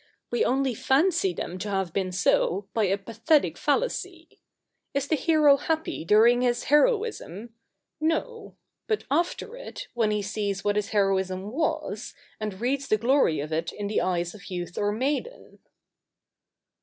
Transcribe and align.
We 0.31 0.43
only 0.43 0.73
fancy 0.73 1.31
them 1.31 1.59
to 1.59 1.69
have 1.69 1.93
been 1.93 2.11
so 2.11 2.67
by 2.73 2.85
a 2.85 2.97
pathetic 2.97 3.55
fallacy. 3.55 4.39
Is 4.95 5.07
the 5.07 5.15
hero 5.15 5.57
happy 5.57 6.05
during 6.05 6.41
his 6.41 6.63
heroism? 6.63 7.53
No, 7.99 8.55
but 8.87 9.03
after 9.11 9.55
it, 9.55 9.89
when 9.93 10.09
he 10.09 10.23
sees 10.23 10.63
what 10.63 10.75
his 10.75 10.89
heroism 10.89 11.51
was, 11.51 12.15
and 12.39 12.59
reads 12.59 12.87
the 12.87 12.97
glory 12.97 13.39
of 13.41 13.53
it 13.53 13.71
in 13.71 13.85
the 13.85 14.01
eyes 14.01 14.33
of 14.33 14.49
youth 14.49 14.75
or 14.75 14.91
maiden.' 14.91 15.59